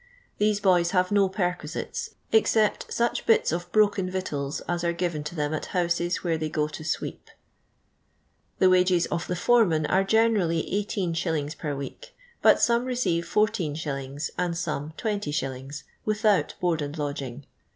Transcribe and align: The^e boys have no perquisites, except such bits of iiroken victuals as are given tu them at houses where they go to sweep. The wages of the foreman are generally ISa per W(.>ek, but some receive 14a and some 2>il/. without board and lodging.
The^e 0.39 0.59
boys 0.59 0.89
have 0.97 1.11
no 1.11 1.29
perquisites, 1.29 2.15
except 2.31 2.91
such 2.91 3.27
bits 3.27 3.51
of 3.51 3.71
iiroken 3.71 4.09
victuals 4.09 4.59
as 4.61 4.83
are 4.83 4.93
given 4.93 5.23
tu 5.23 5.35
them 5.35 5.53
at 5.53 5.67
houses 5.77 6.23
where 6.23 6.39
they 6.39 6.49
go 6.49 6.67
to 6.67 6.83
sweep. 6.83 7.29
The 8.57 8.71
wages 8.71 9.05
of 9.11 9.27
the 9.27 9.35
foreman 9.35 9.85
are 9.85 10.03
generally 10.03 10.61
ISa 10.63 11.55
per 11.55 11.69
W(.>ek, 11.75 12.13
but 12.41 12.59
some 12.59 12.85
receive 12.85 13.25
14a 13.27 14.29
and 14.39 14.57
some 14.57 14.93
2>il/. 14.97 15.83
without 16.03 16.55
board 16.59 16.81
and 16.81 16.97
lodging. 16.97 17.45